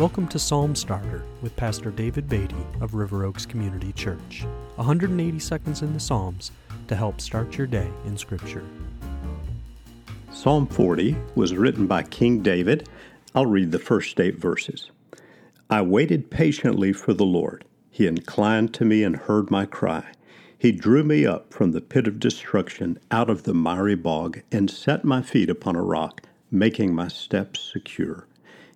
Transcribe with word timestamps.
Welcome 0.00 0.28
to 0.28 0.38
Psalm 0.38 0.74
Starter 0.74 1.24
with 1.42 1.54
Pastor 1.56 1.90
David 1.90 2.26
Beatty 2.26 2.56
of 2.80 2.94
River 2.94 3.26
Oaks 3.26 3.44
Community 3.44 3.92
Church. 3.92 4.46
180 4.76 5.38
seconds 5.38 5.82
in 5.82 5.92
the 5.92 6.00
Psalms 6.00 6.52
to 6.88 6.96
help 6.96 7.20
start 7.20 7.58
your 7.58 7.66
day 7.66 7.86
in 8.06 8.16
Scripture. 8.16 8.64
Psalm 10.32 10.66
40 10.66 11.14
was 11.34 11.54
written 11.54 11.86
by 11.86 12.02
King 12.02 12.42
David. 12.42 12.88
I'll 13.34 13.44
read 13.44 13.72
the 13.72 13.78
first 13.78 14.18
eight 14.18 14.38
verses. 14.38 14.90
I 15.68 15.82
waited 15.82 16.30
patiently 16.30 16.94
for 16.94 17.12
the 17.12 17.26
Lord. 17.26 17.66
He 17.90 18.06
inclined 18.06 18.72
to 18.74 18.86
me 18.86 19.04
and 19.04 19.16
heard 19.16 19.50
my 19.50 19.66
cry. 19.66 20.12
He 20.56 20.72
drew 20.72 21.04
me 21.04 21.26
up 21.26 21.52
from 21.52 21.72
the 21.72 21.82
pit 21.82 22.06
of 22.06 22.18
destruction 22.18 22.98
out 23.10 23.28
of 23.28 23.42
the 23.42 23.52
miry 23.52 23.96
bog 23.96 24.40
and 24.50 24.70
set 24.70 25.04
my 25.04 25.20
feet 25.20 25.50
upon 25.50 25.76
a 25.76 25.82
rock, 25.82 26.22
making 26.50 26.94
my 26.94 27.08
steps 27.08 27.60
secure. 27.60 28.26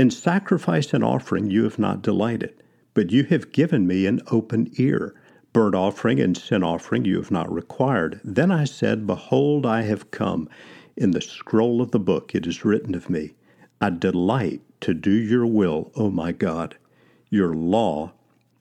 In 0.00 0.10
sacrifice 0.10 0.94
and 0.94 1.04
offering 1.04 1.50
you 1.50 1.64
have 1.64 1.78
not 1.78 2.00
delighted, 2.00 2.54
but 2.94 3.10
you 3.10 3.24
have 3.24 3.52
given 3.52 3.86
me 3.86 4.06
an 4.06 4.22
open 4.30 4.72
ear. 4.78 5.14
Burnt 5.52 5.74
offering 5.74 6.18
and 6.18 6.34
sin 6.34 6.62
offering 6.62 7.04
you 7.04 7.16
have 7.16 7.30
not 7.30 7.52
required. 7.52 8.18
Then 8.24 8.50
I 8.50 8.64
said, 8.64 9.06
Behold, 9.06 9.66
I 9.66 9.82
have 9.82 10.10
come. 10.10 10.48
In 10.96 11.10
the 11.10 11.20
scroll 11.20 11.82
of 11.82 11.90
the 11.90 12.00
book 12.00 12.34
it 12.34 12.46
is 12.46 12.64
written 12.64 12.94
of 12.94 13.10
me, 13.10 13.34
I 13.78 13.90
delight 13.90 14.62
to 14.80 14.94
do 14.94 15.10
your 15.12 15.44
will, 15.44 15.92
O 15.94 16.08
my 16.08 16.32
God. 16.32 16.78
Your 17.28 17.52
law 17.54 18.14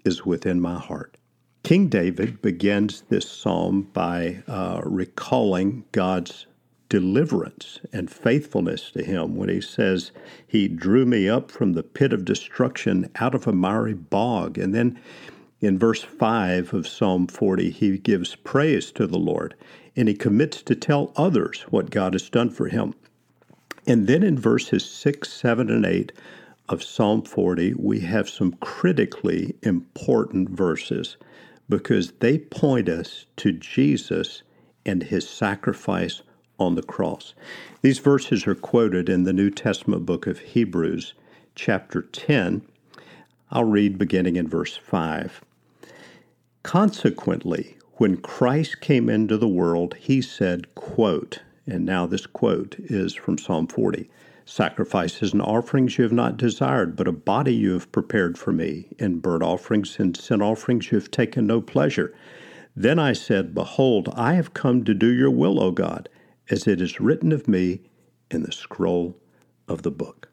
is 0.04 0.26
within 0.26 0.60
my 0.60 0.78
heart. 0.78 1.16
King 1.64 1.88
David 1.88 2.42
begins 2.42 3.04
this 3.08 3.32
psalm 3.32 3.84
by 3.94 4.44
uh, 4.46 4.82
recalling 4.84 5.86
God's 5.94 6.48
deliverance 6.90 7.80
and 7.94 8.10
faithfulness 8.10 8.92
to 8.92 9.04
him 9.04 9.36
when 9.36 9.48
he 9.48 9.62
says, 9.62 10.12
He 10.46 10.68
drew 10.68 11.06
me 11.06 11.30
up 11.30 11.52
from 11.52 11.74
the 11.74 11.84
pit 11.84 12.12
of 12.12 12.26
destruction 12.26 13.10
out 13.16 13.36
of 13.36 13.48
a 13.48 13.54
miry 13.54 13.94
bog. 13.94 14.58
And 14.58 14.74
then 14.74 15.00
in 15.62 15.78
verse 15.78 16.04
5 16.04 16.74
of 16.74 16.88
Psalm 16.88 17.28
40, 17.28 17.70
he 17.70 17.98
gives 17.98 18.36
praise 18.36 18.92
to 18.94 19.06
the 19.06 19.20
Lord 19.20 19.56
and 19.96 20.08
he 20.08 20.16
commits 20.16 20.62
to 20.64 20.76
tell 20.76 21.14
others 21.16 21.62
what 21.70 21.92
God 21.92 22.14
has 22.14 22.30
done 22.30 22.50
for 22.50 22.70
him. 22.70 22.94
And 23.86 24.08
then 24.08 24.24
in 24.24 24.38
verses 24.38 24.86
6, 24.90 25.32
7, 25.32 25.70
and 25.70 25.86
8 25.86 26.12
of 26.70 26.84
Psalm 26.84 27.24
40, 27.24 27.74
we 27.74 28.02
have 28.02 28.30
some 28.30 28.54
critically 28.54 29.56
important 29.64 30.50
verses 30.50 31.18
because 31.68 32.14
they 32.20 32.38
point 32.38 32.88
us 32.88 33.26
to 33.38 33.52
Jesus 33.52 34.44
and 34.86 35.04
his 35.04 35.28
sacrifice 35.28 36.22
on 36.60 36.76
the 36.76 36.84
cross. 36.84 37.34
These 37.82 38.00
verses 38.00 38.46
are 38.46 38.56
quoted 38.56 39.08
in 39.08 39.24
the 39.24 39.34
New 39.34 39.50
Testament 39.50 40.06
book 40.06 40.28
of 40.28 40.40
Hebrews, 40.40 41.14
chapter 41.56 42.02
10. 42.02 42.62
I'll 43.52 43.64
read 43.64 43.98
beginning 43.98 44.36
in 44.36 44.48
verse 44.48 44.76
5. 44.76 45.42
Consequently, 46.62 47.78
when 47.94 48.18
Christ 48.18 48.82
came 48.82 49.10
into 49.10 49.38
the 49.38 49.48
world, 49.48 49.96
he 49.96 50.22
said, 50.22 50.74
quote, 50.76 51.42
and 51.66 51.86
now 51.86 52.06
this 52.06 52.26
quote 52.26 52.76
is 52.80 53.16
from 53.16 53.38
Psalm 53.38 53.68
40 53.68 54.10
Sacrifices 54.46 55.32
and 55.32 55.44
offerings 55.44 55.98
you 55.98 56.04
have 56.04 56.12
not 56.12 56.36
desired, 56.36 56.96
but 56.96 57.08
a 57.08 57.12
body 57.12 57.54
you 57.54 57.74
have 57.74 57.92
prepared 57.92 58.36
for 58.36 58.52
me. 58.52 58.88
In 58.98 59.20
burnt 59.20 59.44
offerings 59.44 60.00
and 60.00 60.18
sin 60.18 60.42
offerings 60.42 60.92
you 60.92 60.98
have 60.98 61.12
taken 61.12 61.46
no 61.46 61.62
pleasure. 61.62 62.16
Then 62.76 62.98
I 62.98 63.14
said, 63.14 63.54
Behold, 63.54 64.12
I 64.16 64.34
have 64.34 64.56
come 64.56 64.84
to 64.86 64.96
do 64.96 65.08
your 65.08 65.30
will, 65.30 65.62
O 65.62 65.70
God 65.72 66.10
as 66.50 66.68
it 66.68 66.82
is 66.82 67.00
written 67.00 67.32
of 67.32 67.48
me 67.48 67.82
in 68.32 68.44
the 68.44 68.52
scroll 68.52 69.16
of 69.68 69.84
the 69.84 69.92
book. 69.92 70.30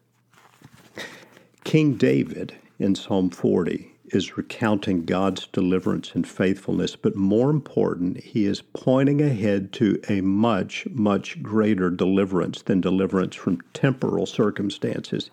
King 1.63 1.95
David 1.95 2.55
in 2.79 2.95
Psalm 2.95 3.29
40 3.29 3.93
is 4.07 4.37
recounting 4.37 5.03
God's 5.03 5.47
deliverance 5.47 6.13
and 6.15 6.25
faithfulness, 6.27 6.95
but 6.95 7.15
more 7.15 7.49
important, 7.49 8.23
he 8.23 8.45
is 8.45 8.61
pointing 8.61 9.21
ahead 9.21 9.73
to 9.73 9.99
a 10.07 10.21
much, 10.21 10.87
much 10.91 11.43
greater 11.43 11.89
deliverance 11.89 12.61
than 12.61 12.79
deliverance 12.79 13.35
from 13.35 13.61
temporal 13.73 14.25
circumstances. 14.25 15.29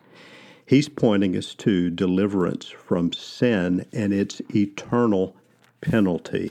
He's 0.67 0.89
pointing 0.89 1.37
us 1.37 1.55
to 1.57 1.91
deliverance 1.91 2.67
from 2.67 3.13
sin 3.13 3.87
and 3.93 4.13
its 4.13 4.41
eternal 4.55 5.37
penalty. 5.81 6.51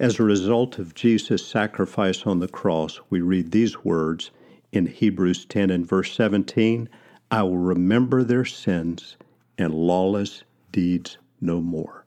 As 0.00 0.18
a 0.18 0.24
result 0.24 0.80
of 0.80 0.94
Jesus' 0.94 1.46
sacrifice 1.46 2.26
on 2.26 2.40
the 2.40 2.48
cross, 2.48 2.98
we 3.10 3.20
read 3.20 3.52
these 3.52 3.84
words 3.84 4.32
in 4.72 4.86
Hebrews 4.86 5.44
10 5.44 5.70
and 5.70 5.86
verse 5.86 6.12
17 6.14 6.88
I 7.30 7.42
will 7.44 7.58
remember 7.58 8.24
their 8.24 8.44
sins 8.44 9.16
and 9.56 9.72
lawless 9.72 10.42
deeds 10.72 11.18
no 11.40 11.60
more. 11.60 12.04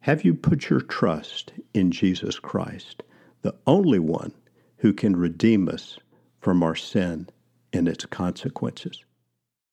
Have 0.00 0.24
you 0.24 0.34
put 0.34 0.68
your 0.68 0.80
trust 0.80 1.52
in 1.72 1.90
Jesus 1.90 2.38
Christ, 2.38 3.02
the 3.40 3.54
only 3.66 3.98
one 3.98 4.32
who 4.78 4.92
can 4.92 5.16
redeem 5.16 5.68
us 5.68 5.98
from 6.38 6.62
our 6.62 6.76
sin 6.76 7.28
and 7.72 7.88
its 7.88 8.04
consequences? 8.04 9.04